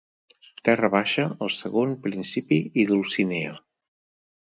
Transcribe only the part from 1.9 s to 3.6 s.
Principi i Dulcinea.